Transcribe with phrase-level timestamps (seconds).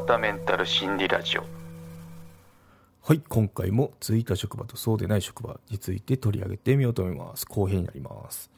[0.00, 1.44] 川田メンタル心理ラジオ。
[3.02, 7.44] はい今回もついた職場とそうでない職場について取り上げてみようと思います。
[7.46, 8.50] 後編になります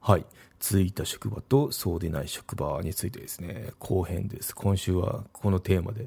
[0.00, 0.24] はい
[0.58, 4.54] ついた職場とそうでない職場についてですね後編です。
[4.54, 6.06] 今週はこのテーマで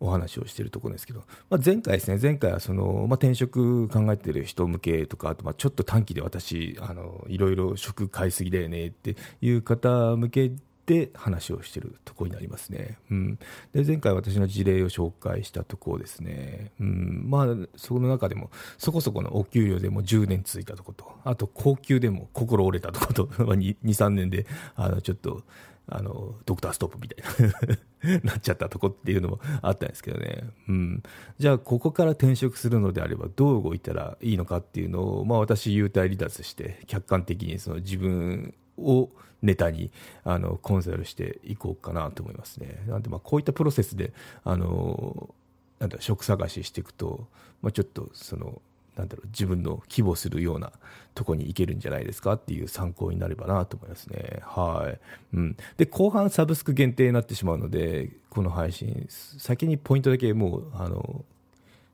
[0.00, 10.52] お話をしているところですけど、まあ、前回ですね、前回はその、まあ、転職考えてる人向けとか、あとまあちょっと短期で私、あのいろいろ職買いすぎだよねっていう方向け
[10.88, 12.96] で話をしてるとこになりますね。
[13.10, 13.38] うん、
[13.74, 17.24] で前回私の事例を紹介したところですね、うん。
[17.26, 17.46] まあ、
[17.76, 24.46] その中でもそこそこのお給料でも10年続いたところと、あと高級でも心折れたところと、 2、3年で
[24.76, 25.42] あのちょっと
[25.90, 31.02] あのドクターストップみたいな なっちゃったとこっていうのもあったんですけどね、うん、
[31.38, 39.10] じゃあここから転職するのであればどう動いたらいいのかっていうのを、まあ、私優待離脱して客観的にその自分を
[39.42, 39.90] ネタに
[40.24, 42.82] あのコンサルしていこうかなと思いますね。
[42.86, 44.12] なんでまあこういったプロセスで
[44.44, 45.34] あの
[45.78, 47.26] なんだ職探ししていくと、
[47.62, 48.60] まあ、ちょっとその
[48.98, 50.72] なんだろう自分の希望するような
[51.14, 54.40] とこに行けるんじゃないですかっていう参考になればなと思いますね。
[54.42, 55.36] はい。
[55.36, 55.56] うん。
[55.76, 61.24] で、後半サブスク限定になってしまうので、この配信、先にポイントだけもう、あの、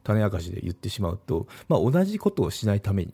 [0.03, 3.13] 種明かしで言ってしまうと、まあ、同じことをしないために、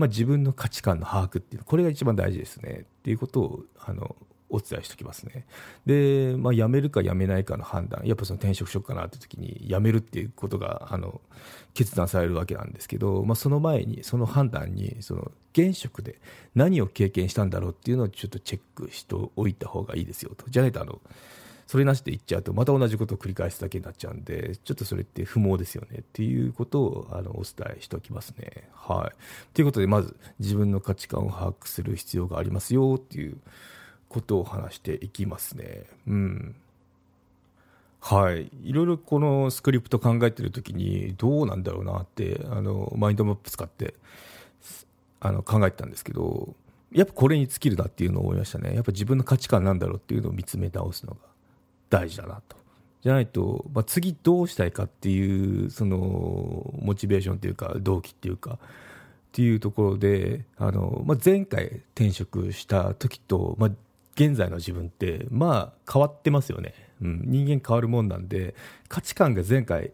[0.00, 4.16] まあ、自分の価値観の把握っていうこれが一番大事ですねっていうことをあの
[4.50, 5.46] お伝えしておきますね。
[5.86, 11.20] で、まあ、辞めるか辞めないかの判断、やっぱその転職しようかなって時に、辞めるっていうことが、あの、
[11.72, 16.20] 決断されるわけなんですけど、まあ、その前に、その判断に、その、現職で
[16.54, 20.46] 何を経験したんだろうっていうのをちょっとチェックしておいた方がいいですよと。
[20.48, 21.00] じゃないと、あの、
[21.70, 28.68] それなしで言っちゃうと、また同じことを繰り返すだけになっちゃうんで、ちょっとそれって不毛ですよねっていうことをあのお伝えしておきますね。
[28.74, 29.54] はい。
[29.54, 33.36] ということで、まず自分の価値観を把握する必要がありますよっていう
[34.08, 35.84] ことを話していきますね。
[36.08, 36.56] うん。
[38.00, 38.50] はい。
[38.64, 43.94] いろいろこのスクリプト考えてるときに、どうなんだろうなって、あの、マインドマップ使って、
[45.20, 46.56] あの、考えてたんですけど、
[46.90, 48.74] やっぱこれに尽きるなっていうのを思いましたね。
[48.74, 51.29] やっぱ自分の価値観なんだろうっていうのを見つめ直すのが
[51.90, 52.56] 大事だなと。
[53.02, 63.70] じゃないと、まあ、次どうしたいかっていう、その、モチベーションというか、動機っていうか、っていうところで、あの、まあ、前回転職した時と、まあ、
[64.14, 66.74] 現在の自分って、まあ、変わってますよね。
[67.00, 68.54] うん、人間変わるもんなんで、
[68.88, 69.92] 価値観が前回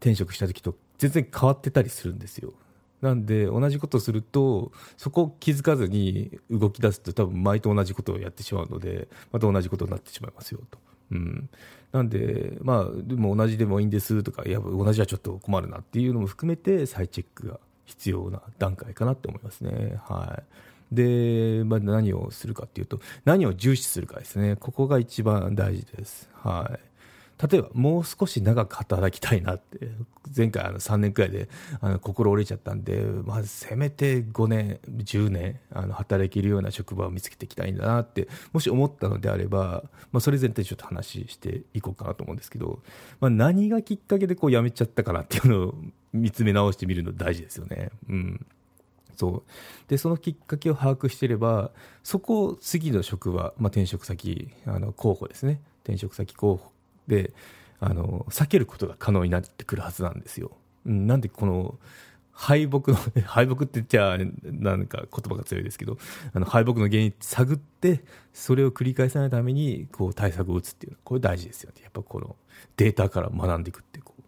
[0.00, 2.52] 転職した時と全然変わってたりするんですよ。
[3.00, 10.78] なんで、同じことすると、そこを気づかずに動き出すと、多分前と同じことをやってしまうので、また同じことになってしまいますよと。
[11.10, 11.48] うん、
[11.92, 19.98] なんで、まあ、でも同じでもいいんですとか、いや、同じはちょっと困るなっていうのも含めて、再チェックが必要な段階かなって思いますね。
[20.06, 20.42] は
[20.92, 20.94] い。
[20.94, 24.56] で、まあ、何をするかっていうと、何を重視するかですね。
[24.56, 26.28] ここが一番大事です。
[26.34, 26.80] はい。
[27.40, 29.88] 例えば、もう少し長く働きたいなって、
[30.36, 31.48] 前回あの3年くらいで
[31.80, 42.82] あの心折れちゃったんで、まあ、せめて5年、10年あの働けるような職場を見つけていきたいんだなって、もし思ったのであれば、まあ、それ前提ちょっと話していこうかなと思うんですけど、
[43.20, 45.74] まあ、何がきっかけでこう辞めちゃったかなっていうのを
[46.12, 47.90] 見つめ直してみるの大事ですよね。
[48.08, 48.46] うん。
[49.16, 49.42] そう。
[49.88, 51.72] でそのきっかけを把握していれば
[52.04, 55.60] そこを次の職場、まあ、転職先あの候補ですね。
[55.82, 56.72] 転職先候補
[57.08, 57.32] で
[57.80, 60.52] あの避けることが可能になってくるはずなんですよ。
[60.84, 61.78] なんでこの
[62.32, 65.98] 敗北の 敗北って言っちゃなんか言葉が強いですけど
[66.32, 72.36] あの敗北の原因探ってそれを繰り返さないためにこう対策を打つっていうのはこれ大事ですよねやっぱこの
[72.76, 74.22] データから学んでいくってこう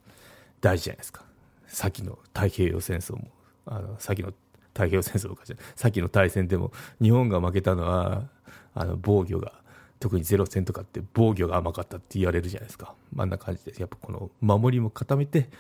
[0.61, 1.25] 大事じゃないですか
[1.69, 3.31] 先の太平洋戦争も
[3.65, 4.35] あの先の
[4.75, 8.29] 太平洋戦争かじゃさっきの大戦でも日本が負けたのは
[8.75, 9.53] あの防御が
[10.01, 15.51] 特にゼロ戦とかって防御が甘かったって言われるじゃないですかまあんな感じでやっぱこの守りも固めて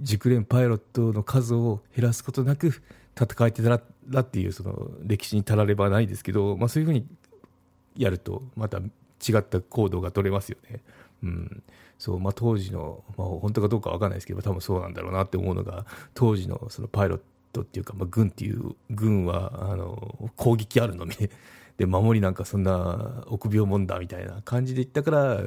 [0.00, 2.82] 熟練パイロットの数を減らすことなく
[3.14, 7.06] 戦えてたらっていうその歴史にたらればないですけど、まあ、そういうふうに
[7.96, 10.80] やるとまた違った行動が取れますよね。
[11.22, 11.62] うん
[11.98, 15.84] そうまあ、当時の、まあ、本当かどうか分からないですけど多分そうなんだろうなって思うのが
[16.14, 21.14] 当時のそのパイロットトっていうか、まあ、軍っていう軍はあの攻撃あるのみ
[21.76, 25.40] で守りなんかそんな臆病もんだみたいな感じで言ったから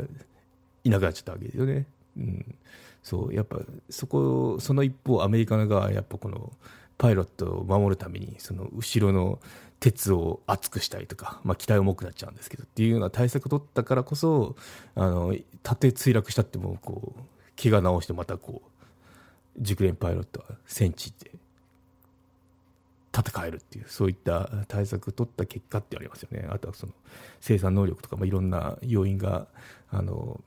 [0.83, 1.85] いなくなっちゃったわけですよね。
[2.17, 2.55] うん、
[3.03, 3.59] そうやっぱ
[3.89, 6.51] そこその一方アメリカがやっぱこの
[6.97, 9.39] パイロットを守るためにその後ろの
[9.79, 14.55] 鉄を厚くしたりとか、まあ、機体重くなっちゃうんですけどっていうような対策を取ったからこそ
[14.95, 18.69] あのたとえ墜落したってもこう怪我治してまたこう
[19.59, 21.31] 熟練パイロットは戦地で
[23.11, 26.47] で戦えるっていうそういった対策を取った結果ってありますよね。
[26.49, 26.93] あとはその
[27.39, 29.47] 生産能力とか、まあ、いろんな要因が
[29.89, 30.41] あの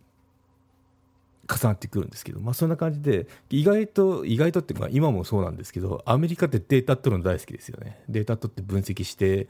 [1.46, 8.00] 重なってくるんですけど、まあ、そんな感じで意外と意外とっていうか今もそうなんですけどアメリカってデータ取るの大好きですよね。
[8.08, 9.49] データ取って分析して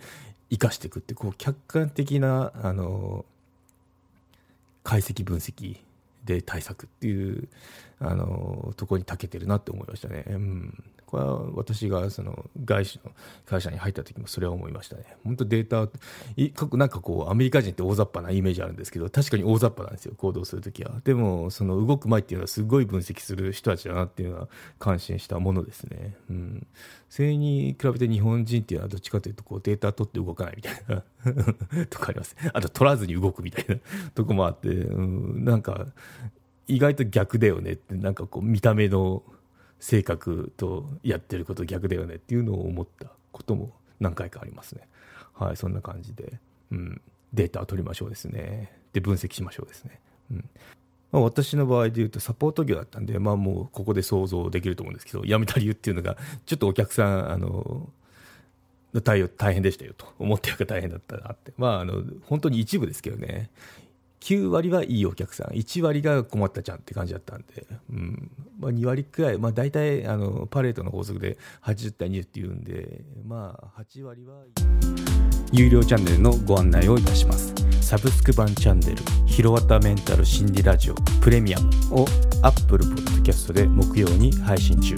[0.51, 3.25] 生かしていくってこう客観的なあの
[4.83, 5.79] 解析分析
[6.25, 7.49] で対策っていう
[8.01, 10.25] あのところに長けてるなって思いましたね。
[10.29, 10.85] うん。
[11.15, 13.13] これは私がその外資の
[13.47, 15.05] 会社に入った時もそれは思いましたね。
[15.23, 15.89] 本当データ、
[16.37, 21.01] いなんかこうアメリカ人って大雑把なイメージあるんですけど、確かに大雑把なんですよ、行動するときは。
[21.05, 24.49] でも、その動く前っていうのはすごい分析する人たちだなっていうのは
[24.81, 26.17] 感心したものですね。
[26.31, 26.67] うん。
[27.09, 31.05] それに比べて日本人っていうのはどっちかというとこうデータ取って動かないみたいな
[31.87, 32.35] とかあります。
[32.53, 33.77] あと取らずに動くみたいな
[34.17, 35.87] とこもあって、うん、なんか
[36.67, 39.23] 意外と逆だよねって、なんかこう見た目の
[39.85, 43.71] 性格とやってること逆だよねっていうのを思ったことも
[44.01, 44.89] 何回かありますね。
[45.35, 46.41] はい、そんな感じで、
[46.73, 47.03] うん、
[47.35, 48.73] データを取りましょうですね。
[48.95, 50.01] で、分析しましょうですね。
[50.31, 50.49] うん
[51.13, 56.17] まあ、私の場合で言うとサポート業だったんで、まあもうここで想像できると思うんですけど、辞めた理由っていうのが、
[56.47, 57.91] ちょっとお客さん、あの、
[59.05, 61.53] 対応大変でしたよと思ってるか大変だったなって。
[61.59, 63.51] まあ、あの、本当に一部ですけどね。
[64.25, 74.37] 9割はいいお客さん、1割が困ったちゃんって感じだったんで、うんまあ、2割くらい、まあ、大体あのパレートの法則で80対20っていうんで、まあ、8割は
[75.53, 77.53] 有料チャンネルのご案内をいたします。
[77.83, 82.07] サブスク版チャンネル、ヒロワタメンタル心理ラジオプレミアムを
[82.41, 84.95] Apple Podcast で木曜に配信中。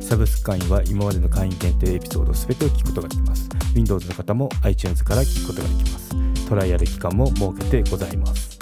[0.00, 3.48] サブスク会員は今までの会員限定エピソードすべてを聞くことができます。
[3.74, 6.14] Windows の方も iTunes から聞くことができます。
[6.48, 8.47] トライアル期間も設けてございます。